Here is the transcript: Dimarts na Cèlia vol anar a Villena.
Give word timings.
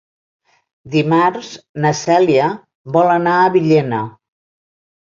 Dimarts 0.95 1.51
na 1.85 1.93
Cèlia 2.01 2.49
vol 2.99 3.17
anar 3.21 3.39
a 3.45 3.55
Villena. 3.61 4.03